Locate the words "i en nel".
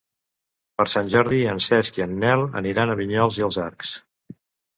2.01-2.47